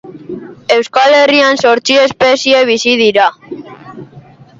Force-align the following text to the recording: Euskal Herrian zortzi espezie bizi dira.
Euskal 0.75 1.17
Herrian 1.17 1.61
zortzi 1.63 1.97
espezie 2.05 2.63
bizi 2.71 2.95
dira. 3.03 3.27